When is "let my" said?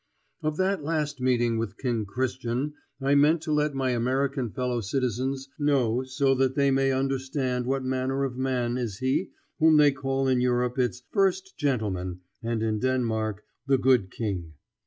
3.51-3.91